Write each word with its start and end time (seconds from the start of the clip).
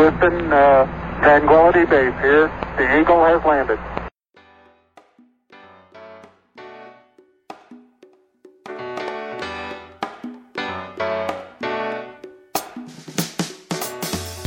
Houston, 0.00 0.50
uh, 0.50 0.86
Tranquility 1.20 1.84
Base 1.84 2.14
here. 2.22 2.48
The 2.78 2.84
Eagle 2.98 3.22
has 3.22 3.44
landed. 3.44 3.78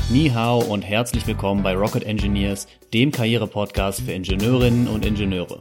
Ni 0.09 0.31
hao 0.31 0.57
und 0.57 0.81
herzlich 0.81 1.27
willkommen 1.27 1.61
bei 1.61 1.75
Rocket 1.75 2.03
Engineers, 2.03 2.67
dem 2.91 3.11
Karriere-Podcast 3.11 4.01
für 4.01 4.11
Ingenieurinnen 4.11 4.87
und 4.87 5.05
Ingenieure. 5.05 5.59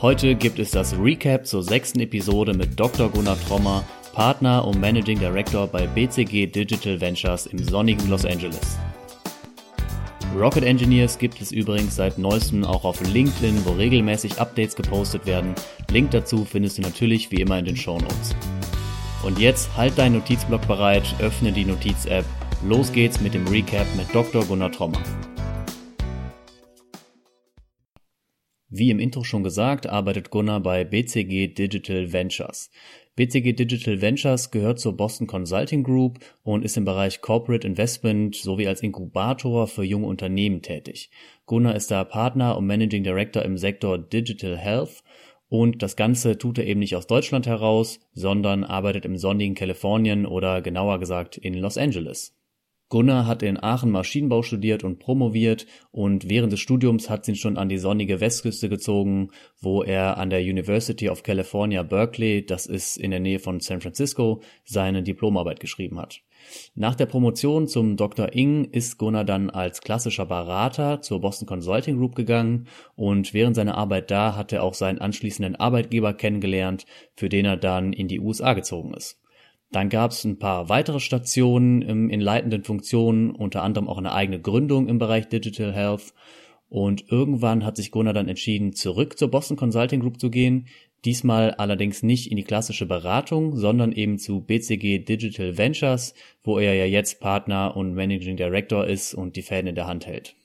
Heute 0.00 0.36
gibt 0.36 0.60
es 0.60 0.70
das 0.70 0.96
Recap 0.96 1.44
zur 1.44 1.64
sechsten 1.64 1.98
Episode 1.98 2.54
mit 2.54 2.78
Dr. 2.78 3.08
Gunnar 3.08 3.36
Trommer, 3.48 3.82
Partner 4.12 4.64
und 4.64 4.80
Managing 4.80 5.18
Director 5.18 5.66
bei 5.66 5.88
BCG 5.88 6.46
Digital 6.46 7.00
Ventures 7.00 7.46
im 7.46 7.58
sonnigen 7.58 8.08
Los 8.08 8.24
Angeles. 8.24 8.78
Rocket 10.34 10.64
Engineers 10.64 11.18
gibt 11.18 11.42
es 11.42 11.52
übrigens 11.52 11.96
seit 11.96 12.16
neuestem 12.16 12.64
auch 12.64 12.84
auf 12.84 13.00
LinkedIn, 13.02 13.66
wo 13.66 13.72
regelmäßig 13.72 14.40
Updates 14.40 14.74
gepostet 14.74 15.26
werden. 15.26 15.54
Link 15.90 16.10
dazu 16.10 16.46
findest 16.46 16.78
du 16.78 16.82
natürlich 16.82 17.30
wie 17.30 17.42
immer 17.42 17.58
in 17.58 17.66
den 17.66 17.76
Show 17.76 17.98
Notes. 17.98 18.34
Und 19.24 19.38
jetzt 19.38 19.76
halt 19.76 19.98
deinen 19.98 20.14
Notizblock 20.14 20.66
bereit, 20.66 21.04
öffne 21.20 21.52
die 21.52 21.66
Notiz-App. 21.66 22.24
Los 22.64 22.90
geht's 22.92 23.20
mit 23.20 23.34
dem 23.34 23.46
Recap 23.46 23.86
mit 23.94 24.06
Dr. 24.14 24.42
Gunnar 24.46 24.72
Trommer. 24.72 25.02
Wie 28.74 28.90
im 28.90 29.00
Intro 29.00 29.22
schon 29.24 29.42
gesagt, 29.42 29.86
arbeitet 29.86 30.30
Gunnar 30.30 30.60
bei 30.60 30.82
BCG 30.82 31.48
Digital 31.48 32.10
Ventures. 32.10 32.70
BCG 33.14 33.52
Digital 33.52 34.00
Ventures 34.00 34.50
gehört 34.50 34.80
zur 34.80 34.96
Boston 34.96 35.26
Consulting 35.26 35.82
Group 35.82 36.20
und 36.42 36.64
ist 36.64 36.78
im 36.78 36.86
Bereich 36.86 37.20
Corporate 37.20 37.66
Investment 37.66 38.34
sowie 38.34 38.66
als 38.66 38.82
Inkubator 38.82 39.66
für 39.66 39.84
junge 39.84 40.06
Unternehmen 40.06 40.62
tätig. 40.62 41.10
Gunnar 41.44 41.76
ist 41.76 41.90
da 41.90 42.04
Partner 42.04 42.56
und 42.56 42.66
Managing 42.66 43.04
Director 43.04 43.42
im 43.42 43.58
Sektor 43.58 43.98
Digital 43.98 44.56
Health 44.56 45.04
und 45.50 45.82
das 45.82 45.96
Ganze 45.96 46.38
tut 46.38 46.56
er 46.56 46.66
eben 46.66 46.80
nicht 46.80 46.96
aus 46.96 47.06
Deutschland 47.06 47.46
heraus, 47.46 48.00
sondern 48.14 48.64
arbeitet 48.64 49.04
im 49.04 49.18
sonnigen 49.18 49.54
Kalifornien 49.54 50.24
oder 50.24 50.62
genauer 50.62 50.98
gesagt 50.98 51.36
in 51.36 51.52
Los 51.52 51.76
Angeles. 51.76 52.34
Gunnar 52.92 53.26
hat 53.26 53.42
in 53.42 53.56
Aachen 53.56 53.90
Maschinenbau 53.90 54.42
studiert 54.42 54.84
und 54.84 54.98
promoviert 54.98 55.64
und 55.92 56.28
während 56.28 56.52
des 56.52 56.60
Studiums 56.60 57.08
hat 57.08 57.24
sie 57.24 57.32
ihn 57.32 57.36
schon 57.36 57.56
an 57.56 57.70
die 57.70 57.78
sonnige 57.78 58.20
Westküste 58.20 58.68
gezogen, 58.68 59.30
wo 59.58 59.82
er 59.82 60.18
an 60.18 60.28
der 60.28 60.40
University 60.40 61.08
of 61.08 61.22
California 61.22 61.84
Berkeley, 61.84 62.44
das 62.44 62.66
ist 62.66 62.98
in 62.98 63.10
der 63.10 63.20
Nähe 63.20 63.38
von 63.38 63.60
San 63.60 63.80
Francisco, 63.80 64.42
seine 64.64 65.02
Diplomarbeit 65.02 65.58
geschrieben 65.58 65.98
hat. 65.98 66.20
Nach 66.74 66.94
der 66.94 67.06
Promotion 67.06 67.66
zum 67.66 67.96
Dr. 67.96 68.34
Ing 68.34 68.66
ist 68.66 68.98
Gunnar 68.98 69.24
dann 69.24 69.48
als 69.48 69.80
klassischer 69.80 70.26
Berater 70.26 71.00
zur 71.00 71.22
Boston 71.22 71.48
Consulting 71.48 71.96
Group 71.96 72.14
gegangen 72.14 72.66
und 72.94 73.32
während 73.32 73.56
seiner 73.56 73.78
Arbeit 73.78 74.10
da 74.10 74.36
hat 74.36 74.52
er 74.52 74.62
auch 74.62 74.74
seinen 74.74 74.98
anschließenden 74.98 75.56
Arbeitgeber 75.56 76.12
kennengelernt, 76.12 76.84
für 77.14 77.30
den 77.30 77.46
er 77.46 77.56
dann 77.56 77.94
in 77.94 78.08
die 78.08 78.20
USA 78.20 78.52
gezogen 78.52 78.92
ist. 78.92 79.21
Dann 79.72 79.88
gab 79.88 80.10
es 80.10 80.24
ein 80.24 80.38
paar 80.38 80.68
weitere 80.68 81.00
Stationen 81.00 81.80
im, 81.80 82.10
in 82.10 82.20
leitenden 82.20 82.62
Funktionen, 82.62 83.30
unter 83.30 83.62
anderem 83.62 83.88
auch 83.88 83.98
eine 83.98 84.12
eigene 84.12 84.38
Gründung 84.38 84.86
im 84.86 84.98
Bereich 84.98 85.28
Digital 85.28 85.72
Health. 85.72 86.12
Und 86.68 87.10
irgendwann 87.10 87.64
hat 87.64 87.76
sich 87.76 87.90
Gunnar 87.90 88.12
dann 88.12 88.28
entschieden, 88.28 88.74
zurück 88.74 89.18
zur 89.18 89.30
Boston 89.30 89.56
Consulting 89.56 90.00
Group 90.00 90.20
zu 90.20 90.30
gehen. 90.30 90.68
Diesmal 91.04 91.52
allerdings 91.52 92.02
nicht 92.02 92.30
in 92.30 92.36
die 92.36 92.44
klassische 92.44 92.86
Beratung, 92.86 93.56
sondern 93.56 93.92
eben 93.92 94.18
zu 94.18 94.40
BCG 94.40 95.00
Digital 95.00 95.56
Ventures, 95.58 96.14
wo 96.44 96.58
er 96.58 96.74
ja 96.74 96.84
jetzt 96.84 97.20
Partner 97.20 97.76
und 97.76 97.94
Managing 97.94 98.36
Director 98.36 98.86
ist 98.86 99.14
und 99.14 99.36
die 99.36 99.42
Fäden 99.42 99.68
in 99.68 99.74
der 99.74 99.86
Hand 99.86 100.06
hält. 100.06 100.36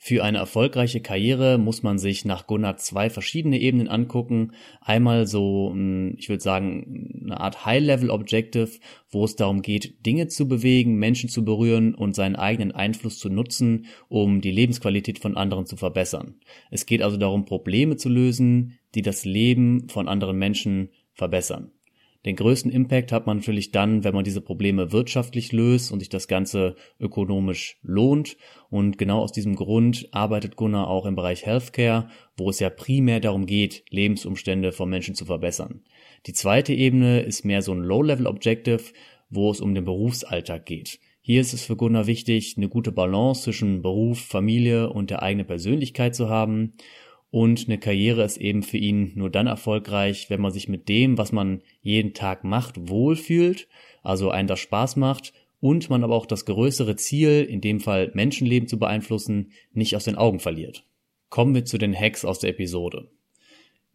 Für 0.00 0.22
eine 0.22 0.38
erfolgreiche 0.38 1.00
Karriere 1.00 1.58
muss 1.58 1.82
man 1.82 1.98
sich 1.98 2.24
nach 2.24 2.46
Gunnar 2.46 2.76
zwei 2.76 3.10
verschiedene 3.10 3.58
Ebenen 3.58 3.88
angucken. 3.88 4.52
Einmal 4.80 5.26
so, 5.26 5.74
ich 6.16 6.28
würde 6.28 6.42
sagen, 6.42 7.20
eine 7.24 7.40
Art 7.40 7.66
High-Level-Objective, 7.66 8.70
wo 9.10 9.24
es 9.24 9.34
darum 9.34 9.60
geht, 9.60 10.06
Dinge 10.06 10.28
zu 10.28 10.46
bewegen, 10.46 10.94
Menschen 10.94 11.28
zu 11.28 11.44
berühren 11.44 11.96
und 11.96 12.14
seinen 12.14 12.36
eigenen 12.36 12.70
Einfluss 12.70 13.18
zu 13.18 13.28
nutzen, 13.28 13.86
um 14.08 14.40
die 14.40 14.52
Lebensqualität 14.52 15.18
von 15.18 15.36
anderen 15.36 15.66
zu 15.66 15.76
verbessern. 15.76 16.36
Es 16.70 16.86
geht 16.86 17.02
also 17.02 17.16
darum, 17.16 17.44
Probleme 17.44 17.96
zu 17.96 18.08
lösen, 18.08 18.78
die 18.94 19.02
das 19.02 19.24
Leben 19.24 19.88
von 19.88 20.06
anderen 20.08 20.38
Menschen 20.38 20.90
verbessern. 21.12 21.72
Den 22.26 22.34
größten 22.34 22.70
Impact 22.72 23.12
hat 23.12 23.26
man 23.26 23.38
natürlich 23.38 23.70
dann, 23.70 24.02
wenn 24.02 24.14
man 24.14 24.24
diese 24.24 24.40
Probleme 24.40 24.90
wirtschaftlich 24.90 25.52
löst 25.52 25.92
und 25.92 26.00
sich 26.00 26.08
das 26.08 26.26
Ganze 26.26 26.74
ökonomisch 26.98 27.78
lohnt. 27.82 28.36
Und 28.70 28.98
genau 28.98 29.20
aus 29.20 29.32
diesem 29.32 29.54
Grund 29.54 30.08
arbeitet 30.10 30.56
Gunnar 30.56 30.88
auch 30.88 31.06
im 31.06 31.14
Bereich 31.14 31.46
Healthcare, 31.46 32.08
wo 32.36 32.50
es 32.50 32.58
ja 32.58 32.70
primär 32.70 33.20
darum 33.20 33.46
geht, 33.46 33.84
Lebensumstände 33.90 34.72
von 34.72 34.90
Menschen 34.90 35.14
zu 35.14 35.26
verbessern. 35.26 35.84
Die 36.26 36.32
zweite 36.32 36.74
Ebene 36.74 37.20
ist 37.20 37.44
mehr 37.44 37.62
so 37.62 37.72
ein 37.72 37.82
Low-Level-Objective, 37.82 38.82
wo 39.30 39.50
es 39.50 39.60
um 39.60 39.74
den 39.74 39.84
Berufsalltag 39.84 40.66
geht. 40.66 40.98
Hier 41.20 41.40
ist 41.40 41.52
es 41.52 41.64
für 41.64 41.76
Gunnar 41.76 42.06
wichtig, 42.06 42.54
eine 42.56 42.68
gute 42.68 42.90
Balance 42.90 43.42
zwischen 43.42 43.82
Beruf, 43.82 44.18
Familie 44.18 44.90
und 44.90 45.10
der 45.10 45.22
eigenen 45.22 45.46
Persönlichkeit 45.46 46.16
zu 46.16 46.28
haben. 46.28 46.72
Und 47.30 47.66
eine 47.66 47.78
Karriere 47.78 48.22
ist 48.24 48.38
eben 48.38 48.62
für 48.62 48.78
ihn 48.78 49.12
nur 49.14 49.30
dann 49.30 49.46
erfolgreich, 49.46 50.30
wenn 50.30 50.40
man 50.40 50.52
sich 50.52 50.68
mit 50.68 50.88
dem, 50.88 51.18
was 51.18 51.30
man 51.30 51.62
jeden 51.82 52.14
Tag 52.14 52.42
macht, 52.42 52.88
wohlfühlt, 52.88 53.68
also 54.02 54.30
einen 54.30 54.48
das 54.48 54.60
Spaß 54.60 54.96
macht 54.96 55.34
und 55.60 55.90
man 55.90 56.04
aber 56.04 56.14
auch 56.14 56.26
das 56.26 56.46
größere 56.46 56.96
Ziel, 56.96 57.46
in 57.48 57.60
dem 57.60 57.80
Fall 57.80 58.10
Menschenleben 58.14 58.68
zu 58.68 58.78
beeinflussen, 58.78 59.52
nicht 59.72 59.94
aus 59.94 60.04
den 60.04 60.16
Augen 60.16 60.40
verliert. 60.40 60.84
Kommen 61.28 61.54
wir 61.54 61.66
zu 61.66 61.76
den 61.76 61.94
Hacks 61.94 62.24
aus 62.24 62.38
der 62.38 62.50
Episode. 62.50 63.10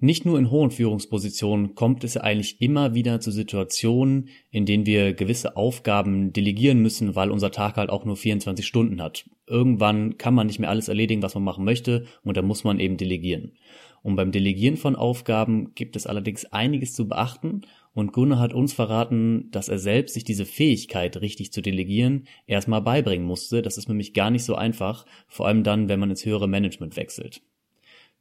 Nicht 0.04 0.26
nur 0.26 0.38
in 0.38 0.52
hohen 0.52 0.70
Führungspositionen 0.70 1.76
kommt 1.76 2.04
es 2.04 2.18
eigentlich 2.18 2.60
immer 2.60 2.94
wieder 2.94 3.22
zu 3.22 3.32
Situationen, 3.32 4.28
in 4.52 4.66
denen 4.66 4.86
wir 4.86 5.14
gewisse 5.14 5.56
Aufgaben 5.56 6.34
delegieren 6.34 6.80
müssen, 6.80 7.16
weil 7.16 7.32
unser 7.32 7.52
Tag 7.52 7.78
halt 7.78 7.90
auch 7.90 8.04
nur 8.04 8.18
24 8.18 8.68
Stunden 8.68 9.02
hat. 9.02 9.24
Irgendwann 9.48 10.18
kann 10.18 10.34
man 10.34 10.48
nicht 10.48 10.60
mehr 10.60 10.70
alles 10.70 10.90
erledigen, 10.90 11.22
was 11.22 11.36
man 11.36 11.46
machen 11.46 11.64
möchte, 11.64 12.04
und 12.22 12.36
da 12.36 12.42
muss 12.42 12.66
man 12.66 12.82
eben 12.82 12.98
delegieren. 12.98 13.54
Und 14.02 14.18
beim 14.18 14.34
Delegieren 14.34 14.76
von 14.76 14.98
Aufgaben 14.98 15.74
gibt 15.74 15.96
es 15.96 16.06
allerdings 16.06 16.44
einiges 16.48 16.92
zu 16.92 17.08
beachten, 17.08 17.62
und 17.94 18.12
Gunnar 18.12 18.40
hat 18.40 18.54
uns 18.54 18.74
verraten, 18.74 19.52
dass 19.52 19.70
er 19.70 19.80
selbst 19.80 20.16
sich 20.16 20.26
diese 20.26 20.46
Fähigkeit, 20.46 21.22
richtig 21.22 21.54
zu 21.54 21.62
delegieren, 21.62 22.28
erstmal 22.46 22.82
beibringen 22.82 23.26
musste. 23.26 23.62
Das 23.62 23.78
ist 23.78 23.88
nämlich 23.88 24.14
gar 24.14 24.32
nicht 24.32 24.44
so 24.44 24.56
einfach, 24.56 25.06
vor 25.30 25.48
allem 25.48 25.64
dann, 25.64 25.88
wenn 25.88 26.02
man 26.02 26.10
ins 26.10 26.26
höhere 26.26 26.50
Management 26.50 26.98
wechselt 26.98 27.42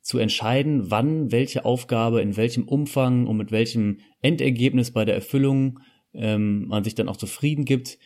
zu 0.03 0.19
entscheiden, 0.19 0.91
wann 0.91 1.33
welche 1.33 1.65
Aufgabe 1.65 2.21
in 2.21 2.37
welchem 2.37 2.69
Umfang 2.69 3.27
und 3.27 3.37
mit 3.37 3.53
welchem 3.53 3.99
Endergebnis 4.21 4.91
bei 4.91 5.05
der 5.05 5.15
Erfüllung 5.15 5.81
ähm, 6.13 6.67
man 6.67 6.85
sich 6.85 6.95
dann 6.95 7.09
auch 7.09 7.17
zufrieden 7.17 7.65
gibt, 7.65 7.99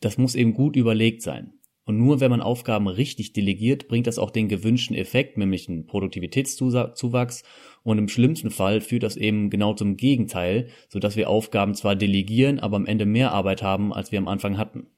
das 0.00 0.18
muss 0.18 0.34
eben 0.34 0.54
gut 0.54 0.76
überlegt 0.76 1.22
sein. 1.22 1.54
Und 1.88 1.96
nur 1.96 2.20
wenn 2.20 2.30
man 2.30 2.42
Aufgaben 2.42 2.86
richtig 2.86 3.32
delegiert, 3.32 3.88
bringt 3.88 4.06
das 4.06 4.18
auch 4.18 4.30
den 4.30 4.48
gewünschten 4.48 4.94
Effekt, 4.94 5.38
nämlich 5.38 5.70
einen 5.70 5.86
Produktivitätszuwachs. 5.86 7.44
Und 7.82 7.96
im 7.96 8.08
schlimmsten 8.08 8.50
Fall 8.50 8.82
führt 8.82 9.04
das 9.04 9.16
eben 9.16 9.48
genau 9.48 9.72
zum 9.72 9.96
Gegenteil, 9.96 10.68
sodass 10.90 11.16
wir 11.16 11.30
Aufgaben 11.30 11.74
zwar 11.74 11.96
delegieren, 11.96 12.60
aber 12.60 12.76
am 12.76 12.84
Ende 12.84 13.06
mehr 13.06 13.32
Arbeit 13.32 13.62
haben, 13.62 13.94
als 13.94 14.12
wir 14.12 14.18
am 14.18 14.28
Anfang 14.28 14.58
hatten. 14.58 14.88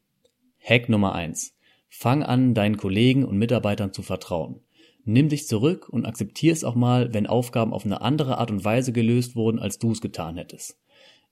Hack 0.59 0.89
Nummer 0.89 1.15
eins: 1.15 1.57
Fang 1.89 2.25
an, 2.25 2.55
deinen 2.55 2.77
Kollegen 2.77 3.25
und 3.25 3.39
Mitarbeitern 3.39 3.93
zu 3.93 4.03
vertrauen. 4.03 4.59
Nimm 5.05 5.29
dich 5.29 5.47
zurück 5.47 5.89
und 5.89 6.07
akzeptier 6.07 6.53
es 6.53 6.65
auch 6.65 6.75
mal, 6.75 7.13
wenn 7.15 7.27
Aufgaben 7.27 7.73
auf 7.73 7.85
eine 7.85 8.01
andere 8.01 8.39
Art 8.39 8.51
und 8.51 8.65
Weise 8.65 8.93
gelöst 8.93 9.37
wurden, 9.37 9.59
als 9.59 9.79
du 9.79 9.93
es 9.93 10.01
getan 10.01 10.37
hättest. 10.37 10.79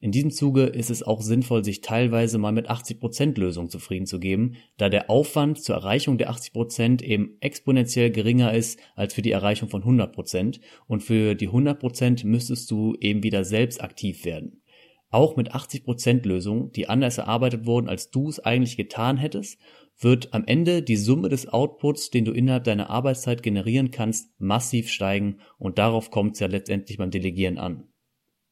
In 0.00 0.12
diesem 0.12 0.30
Zuge 0.30 0.62
ist 0.62 0.90
es 0.90 1.02
auch 1.02 1.20
sinnvoll, 1.20 1.64
sich 1.64 1.80
teilweise 1.80 2.38
mal 2.38 2.52
mit 2.52 2.70
80% 2.70 3.38
Lösungen 3.38 3.68
zufrieden 3.68 4.06
zu 4.06 4.20
geben, 4.20 4.54
da 4.76 4.88
der 4.88 5.10
Aufwand 5.10 5.60
zur 5.60 5.74
Erreichung 5.74 6.18
der 6.18 6.30
80% 6.30 7.02
eben 7.02 7.36
exponentiell 7.40 8.12
geringer 8.12 8.54
ist 8.54 8.78
als 8.94 9.14
für 9.14 9.22
die 9.22 9.32
Erreichung 9.32 9.68
von 9.68 9.82
100% 9.82 10.60
und 10.86 11.02
für 11.02 11.34
die 11.34 11.48
100% 11.48 12.24
müsstest 12.26 12.70
du 12.70 12.94
eben 13.00 13.24
wieder 13.24 13.44
selbst 13.44 13.82
aktiv 13.82 14.24
werden. 14.24 14.62
Auch 15.10 15.36
mit 15.36 15.52
80% 15.52 16.26
Lösungen, 16.28 16.70
die 16.72 16.88
anders 16.88 17.18
erarbeitet 17.18 17.66
wurden, 17.66 17.88
als 17.88 18.10
du 18.10 18.28
es 18.28 18.38
eigentlich 18.38 18.76
getan 18.76 19.16
hättest, 19.16 19.58
wird 20.00 20.32
am 20.32 20.44
Ende 20.46 20.82
die 20.82 20.96
Summe 20.96 21.28
des 21.28 21.48
Outputs, 21.48 22.10
den 22.10 22.24
du 22.24 22.32
innerhalb 22.32 22.64
deiner 22.64 22.90
Arbeitszeit 22.90 23.42
generieren 23.42 23.90
kannst, 23.90 24.30
massiv 24.40 24.90
steigen 24.90 25.38
und 25.58 25.78
darauf 25.78 26.10
kommt 26.10 26.34
es 26.34 26.40
ja 26.40 26.46
letztendlich 26.46 26.98
beim 26.98 27.10
Delegieren 27.10 27.58
an. 27.58 27.84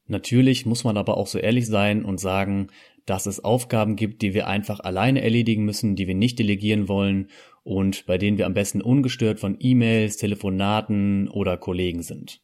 Natürlich 0.08 0.66
muss 0.66 0.84
man 0.84 0.96
aber 0.96 1.16
auch 1.16 1.26
so 1.26 1.38
ehrlich 1.38 1.66
sein 1.66 2.04
und 2.04 2.20
sagen, 2.20 2.68
dass 3.06 3.26
es 3.26 3.42
Aufgaben 3.42 3.96
gibt, 3.96 4.22
die 4.22 4.34
wir 4.34 4.46
einfach 4.46 4.80
alleine 4.80 5.22
erledigen 5.22 5.64
müssen, 5.64 5.96
die 5.96 6.06
wir 6.06 6.14
nicht 6.14 6.38
delegieren 6.38 6.88
wollen 6.88 7.28
und 7.62 8.06
bei 8.06 8.18
denen 8.18 8.38
wir 8.38 8.46
am 8.46 8.54
besten 8.54 8.80
ungestört 8.80 9.40
von 9.40 9.56
E-Mails, 9.58 10.16
Telefonaten 10.16 11.28
oder 11.28 11.56
Kollegen 11.56 12.02
sind. 12.02 12.40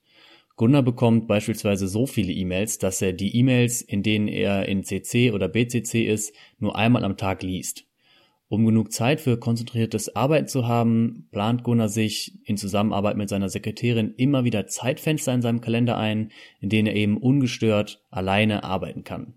Gunnar 0.56 0.82
bekommt 0.82 1.26
beispielsweise 1.26 1.88
so 1.88 2.06
viele 2.06 2.32
E-Mails, 2.32 2.78
dass 2.78 3.02
er 3.02 3.12
die 3.12 3.36
E-Mails, 3.36 3.80
in 3.82 4.02
denen 4.02 4.28
er 4.28 4.68
in 4.68 4.84
CC 4.84 5.32
oder 5.32 5.48
BCC 5.48 6.04
ist, 6.04 6.34
nur 6.58 6.76
einmal 6.76 7.04
am 7.04 7.16
Tag 7.16 7.42
liest. 7.42 7.86
Um 8.52 8.66
genug 8.66 8.92
Zeit 8.92 9.22
für 9.22 9.38
konzentriertes 9.38 10.14
Arbeiten 10.14 10.46
zu 10.46 10.68
haben, 10.68 11.26
plant 11.30 11.64
Gunnar 11.64 11.88
sich 11.88 12.38
in 12.44 12.58
Zusammenarbeit 12.58 13.16
mit 13.16 13.30
seiner 13.30 13.48
Sekretärin 13.48 14.12
immer 14.18 14.44
wieder 14.44 14.66
Zeitfenster 14.66 15.32
in 15.32 15.40
seinem 15.40 15.62
Kalender 15.62 15.96
ein, 15.96 16.30
in 16.60 16.68
denen 16.68 16.88
er 16.88 16.94
eben 16.94 17.16
ungestört 17.16 18.04
alleine 18.10 18.62
arbeiten 18.62 19.04
kann. 19.04 19.32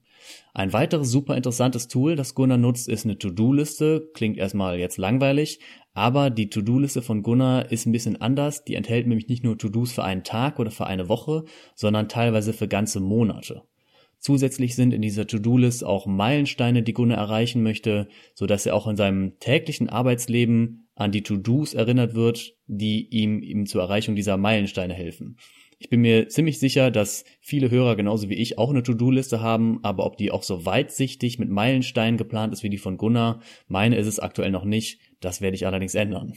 Ein 0.53 0.73
weiteres 0.73 1.11
super 1.11 1.37
interessantes 1.37 1.87
Tool, 1.87 2.17
das 2.17 2.35
Gunnar 2.35 2.57
nutzt, 2.57 2.89
ist 2.89 3.05
eine 3.05 3.17
To-Do-Liste. 3.17 4.09
Klingt 4.13 4.37
erstmal 4.37 4.79
jetzt 4.79 4.97
langweilig, 4.97 5.61
aber 5.93 6.29
die 6.29 6.49
To-Do-Liste 6.49 7.01
von 7.01 7.23
Gunnar 7.23 7.71
ist 7.71 7.85
ein 7.85 7.93
bisschen 7.93 8.19
anders. 8.19 8.65
Die 8.65 8.75
enthält 8.75 9.07
nämlich 9.07 9.29
nicht 9.29 9.45
nur 9.45 9.57
To-Dos 9.57 9.93
für 9.93 10.03
einen 10.03 10.25
Tag 10.25 10.59
oder 10.59 10.71
für 10.71 10.87
eine 10.87 11.07
Woche, 11.07 11.45
sondern 11.73 12.09
teilweise 12.09 12.51
für 12.51 12.67
ganze 12.67 12.99
Monate. 12.99 13.63
Zusätzlich 14.25 14.73
sind 14.73 14.91
in 14.91 15.03
dieser 15.03 15.27
To-Do-List 15.27 15.83
auch 15.83 16.07
Meilensteine, 16.07 16.81
die 16.81 16.93
Gunnar 16.93 17.19
erreichen 17.19 17.61
möchte, 17.61 18.07
so 18.33 18.47
dass 18.47 18.65
er 18.65 18.73
auch 18.73 18.87
in 18.87 18.95
seinem 18.95 19.37
täglichen 19.37 19.87
Arbeitsleben 19.87 20.89
an 20.95 21.11
die 21.11 21.21
To-Dos 21.21 21.75
erinnert 21.75 22.15
wird, 22.15 22.55
die 22.65 23.07
ihm, 23.11 23.43
ihm 23.43 23.67
zur 23.67 23.83
Erreichung 23.83 24.15
dieser 24.15 24.37
Meilensteine 24.37 24.95
helfen. 24.95 25.37
Ich 25.77 25.89
bin 25.89 26.01
mir 26.01 26.27
ziemlich 26.27 26.57
sicher, 26.57 26.89
dass 26.89 27.23
viele 27.39 27.69
Hörer 27.69 27.95
genauso 27.95 28.27
wie 28.27 28.33
ich 28.33 28.57
auch 28.57 28.71
eine 28.71 28.81
To-Do-Liste 28.81 29.41
haben, 29.41 29.77
aber 29.83 30.07
ob 30.07 30.17
die 30.17 30.31
auch 30.31 30.41
so 30.41 30.65
weitsichtig 30.65 31.37
mit 31.37 31.51
Meilensteinen 31.51 32.17
geplant 32.17 32.51
ist 32.51 32.63
wie 32.63 32.71
die 32.71 32.79
von 32.79 32.97
Gunnar, 32.97 33.41
meine 33.67 33.95
ist 33.95 34.07
es 34.07 34.19
aktuell 34.19 34.49
noch 34.49 34.65
nicht. 34.65 34.99
Das 35.19 35.39
werde 35.39 35.53
ich 35.53 35.67
allerdings 35.67 35.93
ändern. 35.93 36.33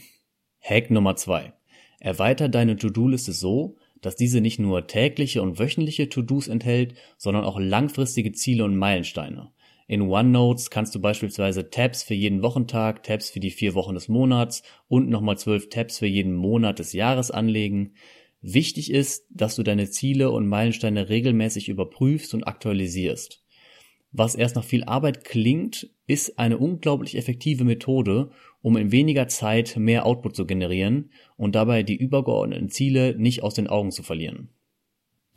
Hack 0.61 0.91
Nummer 0.91 1.15
zwei: 1.15 1.53
Erweiter 1.99 2.49
deine 2.49 2.75
To-Do-Liste 2.75 3.31
so, 3.33 3.77
dass 4.01 4.15
diese 4.15 4.41
nicht 4.41 4.59
nur 4.59 4.87
tägliche 4.87 5.41
und 5.41 5.59
wöchentliche 5.59 6.09
To-Dos 6.09 6.47
enthält, 6.47 6.95
sondern 7.17 7.43
auch 7.43 7.59
langfristige 7.59 8.31
Ziele 8.31 8.65
und 8.65 8.75
Meilensteine. 8.75 9.51
In 9.87 10.03
OneNotes 10.03 10.69
kannst 10.69 10.93
du 10.93 11.01
beispielsweise 11.01 11.71
Tabs 11.71 12.03
für 12.03 12.13
jeden 12.13 12.43
Wochentag, 12.43 13.01
Tabs 13.01 13.31
für 13.31 13.39
die 13.39 13.49
vier 13.49 13.73
Wochen 13.73 13.95
des 13.95 14.07
Monats 14.07 14.61
und 14.87 15.09
nochmal 15.09 15.39
zwölf 15.39 15.69
Tabs 15.69 15.97
für 15.97 16.05
jeden 16.05 16.35
Monat 16.35 16.77
des 16.77 16.93
Jahres 16.93 17.31
anlegen. 17.31 17.93
Wichtig 18.41 18.91
ist, 18.91 19.25
dass 19.31 19.55
du 19.55 19.63
deine 19.63 19.89
Ziele 19.89 20.29
und 20.29 20.47
Meilensteine 20.47 21.09
regelmäßig 21.09 21.69
überprüfst 21.69 22.35
und 22.35 22.43
aktualisierst. 22.43 23.43
Was 24.11 24.35
erst 24.35 24.55
nach 24.55 24.63
viel 24.63 24.83
Arbeit 24.83 25.23
klingt, 25.23 25.89
ist 26.09 26.39
eine 26.39 26.57
unglaublich 26.57 27.15
effektive 27.15 27.63
Methode, 27.63 28.31
um 28.61 28.75
in 28.77 28.91
weniger 28.91 29.27
Zeit 29.27 29.77
mehr 29.77 30.05
Output 30.05 30.35
zu 30.35 30.45
generieren 30.45 31.11
und 31.37 31.53
dabei 31.55 31.83
die 31.83 31.95
übergeordneten 31.95 32.69
Ziele 32.69 33.15
nicht 33.17 33.43
aus 33.43 33.53
den 33.53 33.67
Augen 33.67 33.91
zu 33.91 34.01
verlieren. 34.01 34.49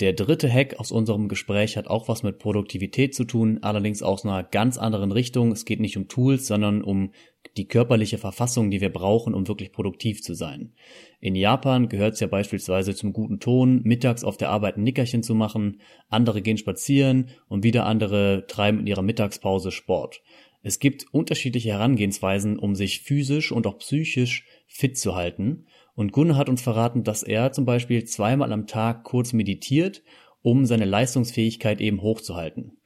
Der 0.01 0.15
dritte 0.15 0.51
Hack 0.51 0.81
aus 0.81 0.91
unserem 0.91 1.29
Gespräch 1.29 1.77
hat 1.77 1.87
auch 1.87 2.09
was 2.09 2.23
mit 2.23 2.39
Produktivität 2.39 3.15
zu 3.15 3.25
tun, 3.25 3.59
allerdings 3.61 4.03
aus 4.03 4.25
einer 4.25 4.43
ganz 4.43 4.79
anderen 4.79 5.13
Richtung. 5.13 5.53
Es 5.53 5.65
geht 5.65 5.79
nicht 5.79 5.97
um 5.97 6.09
Tools, 6.09 6.47
sondern 6.47 6.83
um 6.83 7.13
die 7.57 7.69
körperliche 7.69 8.19
Verfassung, 8.19 8.71
die 8.71 8.81
wir 8.81 8.93
brauchen, 8.93 9.35
um 9.35 9.47
wirklich 9.47 9.71
produktiv 9.71 10.23
zu 10.23 10.35
sein. 10.35 10.73
In 11.21 11.37
Japan 11.37 11.89
gehört 11.89 12.15
es 12.15 12.21
ja 12.21 12.27
beispielsweise 12.27 12.97
zum 12.97 13.13
guten 13.13 13.39
Ton, 13.39 13.83
mittags 13.85 14.25
auf 14.25 14.39
der 14.39 14.49
Arbeit 14.49 14.79
ein 14.79 14.83
Nickerchen 14.83 15.23
zu 15.23 15.35
machen, 15.35 15.81
andere 16.09 16.41
gehen 16.41 16.57
spazieren 16.57 17.29
und 17.49 17.63
wieder 17.63 17.85
andere 17.87 18.47
treiben 18.49 18.81
in 18.81 18.87
ihrer 18.87 19.03
Mittagspause 19.03 19.71
Sport. 19.71 20.23
Es 20.63 20.79
gibt 20.79 21.07
unterschiedliche 21.13 21.71
Herangehensweisen, 21.71 22.59
um 22.59 22.75
sich 22.77 23.01
physisch 23.01 23.51
und 23.51 23.67
auch 23.67 23.79
psychisch 23.79 24.47
fit 24.67 24.97
zu 24.97 25.17
halten. 25.17 25.67
Und 25.95 26.13
Gunnar 26.13 26.37
hat 26.37 26.49
uns 26.49 26.63
verraten, 26.63 27.03
dass 27.03 27.23
er 27.23 27.53
zum 27.53 27.65
Beispiel 27.65 28.05
zweimal 28.05 28.53
am 28.53 28.67
Tag 28.67 29.05
kurz 29.05 29.33
meditiert, 29.33 30.03
um 30.41 30.65
seine 30.65 30.85
Leistungsfähigkeit 30.85 31.81
eben 31.81 32.01
hochzuhalten. 32.01 32.79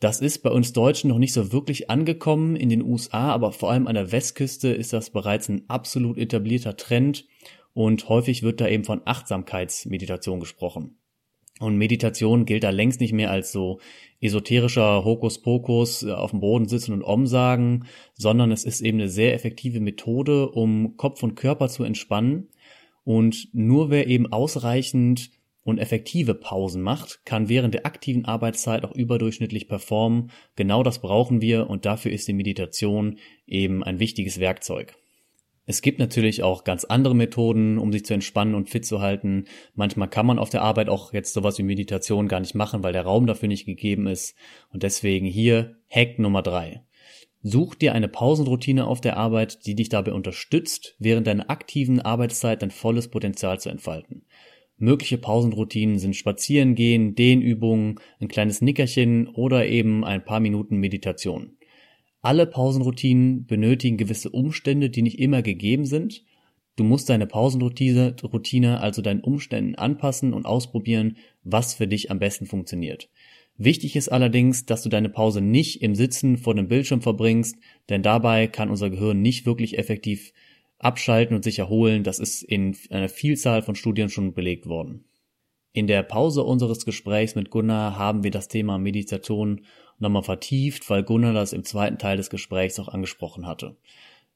Das 0.00 0.20
ist 0.20 0.42
bei 0.42 0.50
uns 0.50 0.72
Deutschen 0.72 1.08
noch 1.08 1.18
nicht 1.18 1.32
so 1.32 1.52
wirklich 1.52 1.90
angekommen 1.90 2.56
in 2.56 2.68
den 2.68 2.82
USA, 2.82 3.32
aber 3.32 3.52
vor 3.52 3.70
allem 3.70 3.86
an 3.86 3.94
der 3.94 4.12
Westküste 4.12 4.68
ist 4.68 4.92
das 4.92 5.10
bereits 5.10 5.48
ein 5.48 5.68
absolut 5.68 6.18
etablierter 6.18 6.76
Trend 6.76 7.26
und 7.72 8.08
häufig 8.08 8.42
wird 8.42 8.60
da 8.60 8.68
eben 8.68 8.84
von 8.84 9.02
Achtsamkeitsmeditation 9.04 10.40
gesprochen. 10.40 10.98
Und 11.60 11.76
Meditation 11.76 12.46
gilt 12.46 12.64
da 12.64 12.70
längst 12.70 13.00
nicht 13.00 13.12
mehr 13.12 13.30
als 13.30 13.52
so 13.52 13.78
esoterischer 14.20 15.04
Hokuspokus 15.04 16.02
äh, 16.02 16.10
auf 16.10 16.30
dem 16.30 16.40
Boden 16.40 16.66
sitzen 16.66 16.92
und 16.92 17.04
Om 17.04 17.26
sagen, 17.26 17.86
sondern 18.14 18.50
es 18.50 18.64
ist 18.64 18.80
eben 18.80 18.98
eine 18.98 19.08
sehr 19.08 19.34
effektive 19.34 19.80
Methode, 19.80 20.50
um 20.50 20.96
Kopf 20.96 21.22
und 21.22 21.36
Körper 21.36 21.68
zu 21.68 21.84
entspannen. 21.84 22.48
Und 23.04 23.48
nur 23.52 23.90
wer 23.90 24.08
eben 24.08 24.32
ausreichend 24.32 25.30
und 25.62 25.78
effektive 25.78 26.34
Pausen 26.34 26.82
macht, 26.82 27.24
kann 27.24 27.48
während 27.48 27.74
der 27.74 27.86
aktiven 27.86 28.24
Arbeitszeit 28.24 28.84
auch 28.84 28.92
überdurchschnittlich 28.92 29.68
performen. 29.68 30.30
Genau 30.56 30.82
das 30.82 31.00
brauchen 31.00 31.40
wir 31.40 31.70
und 31.70 31.86
dafür 31.86 32.12
ist 32.12 32.28
die 32.28 32.34
Meditation 32.34 33.18
eben 33.46 33.84
ein 33.84 33.98
wichtiges 33.98 34.40
Werkzeug. 34.40 34.96
Es 35.66 35.80
gibt 35.80 35.98
natürlich 35.98 36.42
auch 36.42 36.64
ganz 36.64 36.84
andere 36.84 37.14
Methoden, 37.14 37.78
um 37.78 37.90
sich 37.90 38.04
zu 38.04 38.12
entspannen 38.12 38.54
und 38.54 38.68
fit 38.68 38.84
zu 38.84 39.00
halten. 39.00 39.46
Manchmal 39.74 40.08
kann 40.08 40.26
man 40.26 40.38
auf 40.38 40.50
der 40.50 40.62
Arbeit 40.62 40.90
auch 40.90 41.14
jetzt 41.14 41.32
sowas 41.32 41.58
wie 41.58 41.62
Meditation 41.62 42.28
gar 42.28 42.40
nicht 42.40 42.54
machen, 42.54 42.82
weil 42.82 42.92
der 42.92 43.04
Raum 43.04 43.26
dafür 43.26 43.48
nicht 43.48 43.64
gegeben 43.64 44.06
ist. 44.06 44.36
Und 44.72 44.82
deswegen 44.82 45.26
hier 45.26 45.76
Hack 45.88 46.18
Nummer 46.18 46.42
drei. 46.42 46.84
Such 47.40 47.74
dir 47.74 47.94
eine 47.94 48.08
Pausenroutine 48.08 48.86
auf 48.86 49.00
der 49.00 49.16
Arbeit, 49.16 49.66
die 49.66 49.74
dich 49.74 49.88
dabei 49.88 50.12
unterstützt, 50.12 50.96
während 50.98 51.26
deiner 51.26 51.50
aktiven 51.50 52.00
Arbeitszeit 52.00 52.62
dein 52.62 52.70
volles 52.70 53.08
Potenzial 53.08 53.60
zu 53.60 53.68
entfalten. 53.68 54.26
Mögliche 54.76 55.18
Pausenroutinen 55.18 55.98
sind 55.98 56.16
Spazierengehen, 56.16 57.14
Dehnübungen, 57.14 58.00
ein 58.18 58.28
kleines 58.28 58.60
Nickerchen 58.60 59.28
oder 59.28 59.66
eben 59.66 60.04
ein 60.04 60.24
paar 60.24 60.40
Minuten 60.40 60.78
Meditation. 60.78 61.56
Alle 62.24 62.46
Pausenroutinen 62.46 63.44
benötigen 63.44 63.98
gewisse 63.98 64.30
Umstände, 64.30 64.88
die 64.88 65.02
nicht 65.02 65.18
immer 65.18 65.42
gegeben 65.42 65.84
sind. 65.84 66.24
Du 66.74 66.82
musst 66.82 67.10
deine 67.10 67.26
Pausenroutine 67.26 68.16
Routine 68.22 68.80
also 68.80 69.02
deinen 69.02 69.20
Umständen 69.20 69.74
anpassen 69.74 70.32
und 70.32 70.46
ausprobieren, 70.46 71.18
was 71.42 71.74
für 71.74 71.86
dich 71.86 72.10
am 72.10 72.18
besten 72.18 72.46
funktioniert. 72.46 73.10
Wichtig 73.58 73.94
ist 73.94 74.08
allerdings, 74.08 74.64
dass 74.64 74.82
du 74.82 74.88
deine 74.88 75.10
Pause 75.10 75.42
nicht 75.42 75.82
im 75.82 75.94
Sitzen 75.94 76.38
vor 76.38 76.54
dem 76.54 76.66
Bildschirm 76.66 77.02
verbringst, 77.02 77.58
denn 77.90 78.02
dabei 78.02 78.46
kann 78.46 78.70
unser 78.70 78.88
Gehirn 78.88 79.20
nicht 79.20 79.44
wirklich 79.44 79.76
effektiv 79.76 80.32
abschalten 80.78 81.36
und 81.36 81.44
sich 81.44 81.58
erholen. 81.58 82.04
Das 82.04 82.18
ist 82.20 82.42
in 82.42 82.74
einer 82.88 83.10
Vielzahl 83.10 83.60
von 83.60 83.74
Studien 83.74 84.08
schon 84.08 84.32
belegt 84.32 84.64
worden. 84.64 85.04
In 85.74 85.88
der 85.88 86.02
Pause 86.02 86.42
unseres 86.42 86.86
Gesprächs 86.86 87.34
mit 87.34 87.50
Gunnar 87.50 87.98
haben 87.98 88.24
wir 88.24 88.30
das 88.30 88.48
Thema 88.48 88.78
Meditation 88.78 89.60
nochmal 89.98 90.22
vertieft, 90.22 90.88
weil 90.90 91.02
Gunnar 91.02 91.32
das 91.32 91.52
im 91.52 91.64
zweiten 91.64 91.98
Teil 91.98 92.16
des 92.16 92.30
Gesprächs 92.30 92.78
auch 92.78 92.88
angesprochen 92.88 93.46
hatte. 93.46 93.76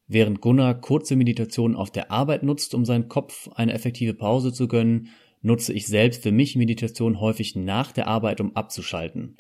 Während 0.07 0.41
Gunnar 0.41 0.81
kurze 0.81 1.17
Meditationen 1.17 1.77
auf 1.77 1.91
der 1.91 2.11
Arbeit 2.11 2.43
nutzt, 2.43 2.75
um 2.75 2.85
seinen 2.85 3.09
Kopf 3.09 3.49
eine 3.55 3.75
effektive 3.75 4.15
Pause 4.15 4.53
zu 4.53 4.67
gönnen, 4.67 5.09
nutze 5.43 5.73
ich 5.73 5.87
selbst 5.87 6.23
für 6.23 6.33
mich 6.33 6.57
Meditation 6.57 7.21
häufig 7.21 7.57
nach 7.57 7.93
der 7.93 8.07
Arbeit, 8.07 8.41
um 8.41 8.57
abzuschalten. 8.57 9.37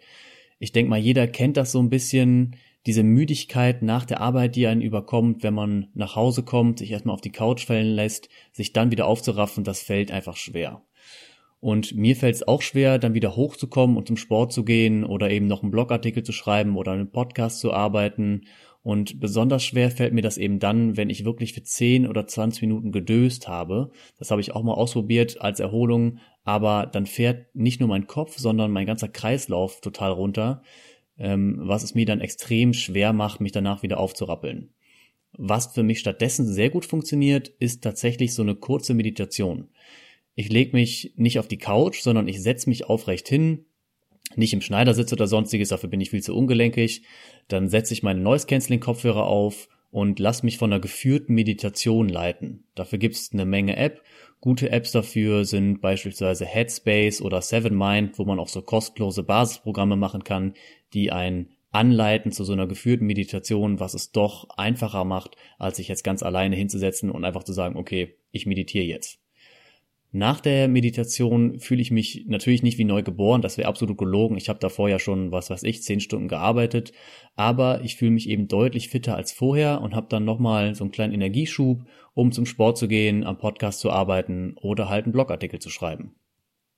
Ich 0.59 0.73
denke 0.73 0.91
mal, 0.91 0.99
jeder 0.99 1.27
kennt 1.27 1.57
das 1.57 1.73
so 1.73 1.81
ein 1.81 1.91
bisschen, 1.91 2.57
diese 2.87 3.03
Müdigkeit 3.03 3.83
nach 3.83 4.05
der 4.05 4.21
Arbeit, 4.21 4.57
die 4.57 4.67
einen 4.67 4.81
überkommt, 4.81 5.43
wenn 5.43 5.55
man 5.55 5.89
nach 5.95 6.17
Hause 6.17 6.43
kommt, 6.43 6.79
sich 6.79 6.91
erstmal 6.91 7.15
auf 7.15 7.21
die 7.21 7.33
Couch 7.33 7.67
fallen 7.67 7.95
lässt, 7.95 8.29
sich 8.53 8.73
dann 8.73 8.91
wieder 8.91 9.07
aufzuraffen, 9.07 9.65
das 9.65 9.83
fällt 9.83 10.11
einfach 10.11 10.37
schwer. 10.37 10.83
Und 11.61 11.97
mir 11.97 12.15
fällt 12.15 12.37
es 12.37 12.47
auch 12.47 12.63
schwer, 12.63 12.99
dann 12.99 13.15
wieder 13.15 13.35
hochzukommen 13.35 13.97
und 13.97 14.07
zum 14.07 14.17
Sport 14.17 14.53
zu 14.53 14.65
gehen 14.65 15.05
oder 15.05 15.31
eben 15.31 15.47
noch 15.47 15.63
einen 15.63 15.73
Blogartikel 15.73 16.23
zu 16.23 16.33
schreiben 16.33 16.77
oder 16.77 16.93
einen 16.93 17.11
Podcast 17.11 17.59
zu 17.59 17.73
arbeiten. 17.73 18.43
Und 18.83 19.19
besonders 19.19 19.65
schwer 19.65 19.91
fällt 19.91 20.15
mir 20.15 20.23
das 20.23 20.39
eben 20.39 20.61
dann, 20.61 20.97
wenn 20.97 21.11
ich 21.11 21.25
wirklich 21.25 21.53
für 21.53 21.63
10 21.63 22.07
oder 22.07 22.27
20 22.27 22.63
Minuten 22.63 22.93
gedöst 22.93 23.49
habe. 23.49 23.91
Das 24.19 24.31
habe 24.31 24.41
ich 24.41 24.55
auch 24.55 24.63
mal 24.63 24.75
ausprobiert 24.75 25.41
als 25.41 25.59
Erholung, 25.59 26.19
aber 26.45 26.87
dann 26.87 27.07
fährt 27.07 27.55
nicht 27.55 27.81
nur 27.81 27.89
mein 27.89 28.07
Kopf, 28.07 28.39
sondern 28.39 28.71
mein 28.71 28.87
ganzer 28.87 29.09
Kreislauf 29.09 29.81
total 29.81 30.13
runter, 30.13 30.63
ähm, 31.19 31.59
was 31.61 31.83
es 31.83 31.95
mir 31.95 32.07
dann 32.07 32.21
extrem 32.21 32.73
schwer 32.73 33.13
macht, 33.13 33.41
mich 33.41 33.53
danach 33.53 33.83
wieder 33.83 33.99
aufzurappeln. 33.99 34.73
Was 35.33 35.75
für 35.75 35.83
mich 35.83 35.99
stattdessen 35.99 36.47
sehr 36.47 36.71
gut 36.71 36.87
funktioniert, 36.87 37.49
ist 37.49 37.83
tatsächlich 37.83 38.33
so 38.33 38.43
eine 38.43 38.55
kurze 38.55 38.95
Meditation. 38.95 39.69
Ich 40.39 40.51
lege 40.51 40.77
mich 40.77 41.15
nicht 41.17 41.41
auf 41.41 41.49
die 41.49 41.59
Couch, 41.59 42.01
sondern 42.01 42.29
ich 42.29 42.41
setze 42.41 42.69
mich 42.69 42.85
aufrecht 42.85 43.29
hin, 43.29 43.65
nicht 44.37 44.53
im 44.53 44.61
Schneidersitz 44.61 45.13
oder 45.13 45.27
sonstiges, 45.27 45.71
dafür 45.71 45.89
bin 45.89 46.01
ich 46.01 46.11
viel 46.11 46.23
zu 46.23 46.33
ungelenkig. 46.37 47.03
Dann 47.49 47.69
setze 47.69 47.93
ich 47.93 48.05
meine 48.05 48.21
Noise 48.21 48.47
Cancelling 48.47 48.79
Kopfhörer 48.79 49.27
auf 49.27 49.69
und 49.91 50.21
lass 50.21 50.45
mich 50.45 50.57
von 50.57 50.73
einer 50.73 50.79
geführten 50.79 51.35
Meditation 51.35 52.09
leiten. 52.09 52.63
Dafür 52.77 53.01
gibt's 53.01 53.31
eine 53.33 53.47
Menge 53.47 53.77
App. 53.77 54.01
Gute 54.41 54.71
Apps 54.71 54.93
dafür 54.93 55.45
sind 55.45 55.81
beispielsweise 55.81 56.47
Headspace 56.47 57.21
oder 57.21 57.43
Seven 57.43 57.77
Mind, 57.77 58.17
wo 58.21 58.25
man 58.25 58.39
auch 58.39 58.47
so 58.47 58.63
kostenlose 58.63 59.25
Basisprogramme 59.25 59.97
machen 59.97 60.23
kann, 60.23 60.55
die 60.95 61.11
einen 61.11 61.49
anleiten 61.73 62.31
zu 62.31 62.45
so 62.45 62.53
einer 62.53 62.69
geführten 62.69 63.07
Meditation, 63.07 63.81
was 63.81 63.95
es 63.95 64.13
doch 64.13 64.49
einfacher 64.51 65.05
macht, 65.05 65.35
als 65.59 65.79
sich 65.79 65.89
jetzt 65.89 66.05
ganz 66.05 66.23
alleine 66.23 66.55
hinzusetzen 66.55 67.11
und 67.11 67.25
einfach 67.25 67.43
zu 67.43 67.53
sagen, 67.53 67.75
okay, 67.75 68.15
ich 68.31 68.47
meditiere 68.47 68.85
jetzt. 68.85 69.19
Nach 70.11 70.41
der 70.41 70.69
Meditation 70.69 71.61
fühle 71.61 71.83
ich 71.83 71.91
mich 71.91 72.25
natürlich 72.29 72.63
nicht 72.63 72.79
wie 72.79 72.85
neu 72.85 73.03
geboren, 73.03 73.43
das 73.43 73.59
wäre 73.59 73.69
absolut 73.69 73.99
gelogen. 73.99 74.39
Ich 74.39 74.49
habe 74.49 74.59
davor 74.59 74.89
ja 74.89 74.99
schon, 74.99 75.33
was 75.33 75.51
weiß 75.51 75.65
ich, 75.65 75.83
zehn 75.83 76.01
Stunden 76.01 76.29
gearbeitet, 76.29 76.93
aber 77.37 77.83
ich 77.85 77.97
fühle 77.97 78.13
mich 78.13 78.29
eben 78.29 78.49
deutlich 78.49 78.89
fitter 78.89 79.17
als 79.17 79.33
vorher 79.33 79.83
und 79.83 79.95
habe 79.95 80.07
dann 80.09 80.25
nochmal 80.25 80.75
so 80.75 80.85
einen 80.85 80.93
kleinen 80.93 81.13
Energieschub, 81.13 81.85
um 82.15 82.33
zum 82.33 82.47
Sport 82.47 82.79
zu 82.79 82.89
gehen, 82.89 83.23
am 83.23 83.37
Podcast 83.37 83.81
zu 83.81 83.91
arbeiten 83.91 84.55
oder 84.57 84.89
halt 84.89 85.05
einen 85.05 85.13
Blogartikel 85.13 85.59
zu 85.59 85.69
schreiben. 85.69 86.15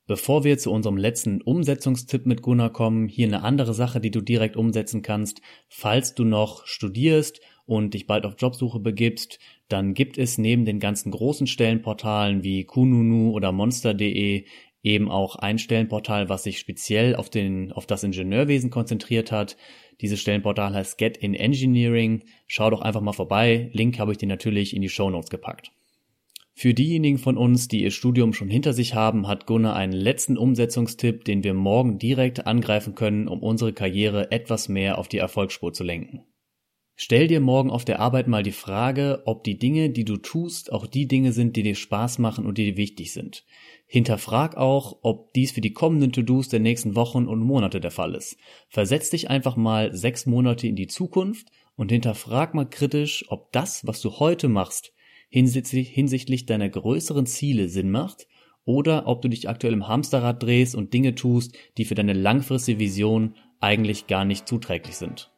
Bevor 0.08 0.42
wir 0.42 0.58
zu 0.58 0.72
unserem 0.72 0.96
letzten 0.96 1.40
Umsetzungstipp 1.40 2.26
mit 2.26 2.42
Gunnar 2.42 2.72
kommen, 2.72 3.06
hier 3.06 3.28
eine 3.28 3.44
andere 3.44 3.74
Sache, 3.74 4.00
die 4.00 4.10
du 4.10 4.20
direkt 4.20 4.56
umsetzen 4.56 5.02
kannst. 5.02 5.40
Falls 5.68 6.16
du 6.16 6.24
noch 6.24 6.66
studierst 6.66 7.40
und 7.64 7.94
dich 7.94 8.08
bald 8.08 8.26
auf 8.26 8.34
Jobsuche 8.36 8.80
begibst, 8.80 9.38
dann 9.72 9.94
gibt 9.94 10.18
es 10.18 10.38
neben 10.38 10.64
den 10.64 10.80
ganzen 10.80 11.10
großen 11.10 11.46
Stellenportalen 11.46 12.42
wie 12.42 12.64
Kununu 12.64 13.32
oder 13.32 13.52
Monster.de 13.52 14.44
eben 14.82 15.10
auch 15.10 15.36
ein 15.36 15.58
Stellenportal, 15.58 16.28
was 16.28 16.44
sich 16.44 16.58
speziell 16.58 17.14
auf 17.14 17.30
den, 17.30 17.72
auf 17.72 17.86
das 17.86 18.02
Ingenieurwesen 18.02 18.70
konzentriert 18.70 19.30
hat. 19.30 19.56
Dieses 20.00 20.20
Stellenportal 20.20 20.74
heißt 20.74 20.96
Get 20.98 21.16
in 21.18 21.34
Engineering. 21.34 22.22
Schau 22.46 22.70
doch 22.70 22.80
einfach 22.80 23.02
mal 23.02 23.12
vorbei. 23.12 23.70
Link 23.72 23.98
habe 23.98 24.12
ich 24.12 24.18
dir 24.18 24.28
natürlich 24.28 24.74
in 24.74 24.82
die 24.82 24.88
Show 24.88 25.10
Notes 25.10 25.30
gepackt. 25.30 25.72
Für 26.54 26.74
diejenigen 26.74 27.18
von 27.18 27.36
uns, 27.36 27.68
die 27.68 27.82
ihr 27.82 27.90
Studium 27.90 28.32
schon 28.32 28.48
hinter 28.48 28.72
sich 28.72 28.94
haben, 28.94 29.28
hat 29.28 29.46
Gunnar 29.46 29.76
einen 29.76 29.92
letzten 29.92 30.36
Umsetzungstipp, 30.36 31.24
den 31.24 31.42
wir 31.42 31.54
morgen 31.54 31.98
direkt 31.98 32.46
angreifen 32.46 32.94
können, 32.94 33.28
um 33.28 33.42
unsere 33.42 33.72
Karriere 33.72 34.30
etwas 34.30 34.68
mehr 34.68 34.98
auf 34.98 35.08
die 35.08 35.18
Erfolgsspur 35.18 35.72
zu 35.72 35.84
lenken. 35.84 36.22
Stell 37.02 37.28
dir 37.28 37.40
morgen 37.40 37.70
auf 37.70 37.86
der 37.86 37.98
Arbeit 37.98 38.28
mal 38.28 38.42
die 38.42 38.52
Frage, 38.52 39.22
ob 39.24 39.42
die 39.42 39.58
Dinge, 39.58 39.88
die 39.88 40.04
du 40.04 40.18
tust, 40.18 40.70
auch 40.70 40.86
die 40.86 41.08
Dinge 41.08 41.32
sind, 41.32 41.56
die 41.56 41.62
dir 41.62 41.74
Spaß 41.74 42.18
machen 42.18 42.44
und 42.44 42.58
die 42.58 42.66
dir 42.66 42.76
wichtig 42.76 43.14
sind. 43.14 43.46
Hinterfrag 43.86 44.58
auch, 44.58 44.98
ob 45.00 45.32
dies 45.32 45.50
für 45.50 45.62
die 45.62 45.72
kommenden 45.72 46.12
To-Dos 46.12 46.50
der 46.50 46.60
nächsten 46.60 46.96
Wochen 46.96 47.26
und 47.26 47.40
Monate 47.40 47.80
der 47.80 47.90
Fall 47.90 48.14
ist. 48.14 48.36
Versetz 48.68 49.08
dich 49.08 49.30
einfach 49.30 49.56
mal 49.56 49.96
sechs 49.96 50.26
Monate 50.26 50.68
in 50.68 50.76
die 50.76 50.88
Zukunft 50.88 51.46
und 51.74 51.90
hinterfrag 51.90 52.52
mal 52.52 52.68
kritisch, 52.68 53.24
ob 53.28 53.50
das, 53.50 53.86
was 53.86 54.02
du 54.02 54.18
heute 54.18 54.48
machst, 54.48 54.92
hinsichtlich, 55.30 56.44
deiner 56.44 56.68
größeren 56.68 57.24
Ziele 57.24 57.70
Sinn 57.70 57.90
macht 57.90 58.28
oder 58.66 59.06
ob 59.06 59.22
du 59.22 59.28
dich 59.28 59.48
aktuell 59.48 59.72
im 59.72 59.88
Hamsterrad 59.88 60.42
drehst 60.42 60.74
und 60.74 60.92
Dinge 60.92 61.14
tust, 61.14 61.56
die 61.78 61.86
für 61.86 61.94
deine 61.94 62.12
langfristige 62.12 62.78
Vision 62.78 63.36
eigentlich 63.58 64.06
gar 64.06 64.26
nicht 64.26 64.46
zuträglich 64.46 64.96
sind. 64.96 65.30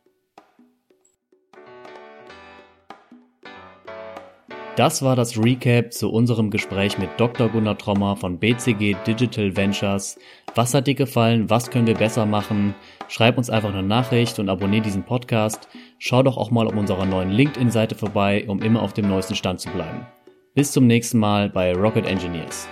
Das 4.75 5.03
war 5.03 5.17
das 5.17 5.37
Recap 5.37 5.93
zu 5.93 6.11
unserem 6.11 6.49
Gespräch 6.49 6.97
mit 6.97 7.11
Dr. 7.19 7.51
Gunnar 7.51 7.77
Trommer 7.77 8.17
von 8.17 8.39
BCG 8.39 8.97
Digital 9.07 9.55
Ventures. 9.55 10.19
Was 10.55 10.73
hat 10.73 10.87
dir 10.87 10.95
gefallen? 10.95 11.51
Was 11.51 11.71
können 11.71 11.87
wir 11.87 11.95
besser 11.95 12.25
machen? 12.25 12.75
Schreib 13.09 13.37
uns 13.37 13.51
einfach 13.51 13.69
eine 13.69 13.83
Nachricht 13.83 14.39
und 14.39 14.49
abonniere 14.49 14.85
diesen 14.85 15.03
Podcast. 15.03 15.69
Schau 15.99 16.23
doch 16.23 16.39
auch 16.39 16.51
mal 16.51 16.67
auf 16.67 16.75
unserer 16.75 17.05
neuen 17.05 17.33
LinkedIn-Seite 17.33 17.95
vorbei, 17.95 18.47
um 18.49 18.63
immer 18.63 18.81
auf 18.81 18.95
dem 18.95 19.09
neuesten 19.09 19.35
Stand 19.35 19.61
zu 19.61 19.69
bleiben. 19.69 20.07
Bis 20.55 20.73
zum 20.73 20.87
nächsten 20.87 21.19
Mal 21.19 21.51
bei 21.51 21.75
Rocket 21.75 22.07
Engineers. 22.07 22.67